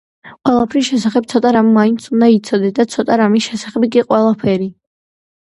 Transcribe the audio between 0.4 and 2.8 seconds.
„ყველაფრის შესახებ ცოტა რამ მაინც უნდა იცოდე